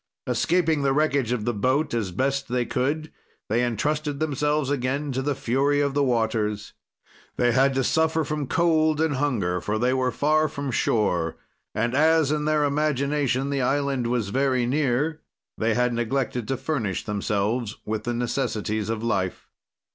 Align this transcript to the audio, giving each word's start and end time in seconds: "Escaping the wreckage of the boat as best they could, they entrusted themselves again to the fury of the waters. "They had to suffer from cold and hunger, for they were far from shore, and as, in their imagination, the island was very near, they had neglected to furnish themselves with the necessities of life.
"Escaping 0.25 0.81
the 0.81 0.93
wreckage 0.93 1.31
of 1.31 1.45
the 1.45 1.53
boat 1.53 1.93
as 1.93 2.09
best 2.11 2.47
they 2.47 2.65
could, 2.65 3.11
they 3.49 3.63
entrusted 3.63 4.19
themselves 4.19 4.71
again 4.71 5.11
to 5.11 5.21
the 5.21 5.35
fury 5.35 5.79
of 5.79 5.93
the 5.93 6.01
waters. 6.03 6.73
"They 7.37 7.51
had 7.51 7.75
to 7.75 7.83
suffer 7.83 8.23
from 8.23 8.47
cold 8.47 8.99
and 8.99 9.17
hunger, 9.17 9.61
for 9.61 9.77
they 9.77 9.93
were 9.93 10.09
far 10.11 10.47
from 10.47 10.71
shore, 10.71 11.37
and 11.75 11.93
as, 11.93 12.31
in 12.31 12.45
their 12.45 12.63
imagination, 12.63 13.51
the 13.51 13.61
island 13.61 14.07
was 14.07 14.29
very 14.29 14.65
near, 14.65 15.21
they 15.55 15.75
had 15.75 15.93
neglected 15.93 16.47
to 16.47 16.57
furnish 16.57 17.05
themselves 17.05 17.77
with 17.85 18.03
the 18.03 18.15
necessities 18.15 18.89
of 18.89 19.03
life. 19.03 19.49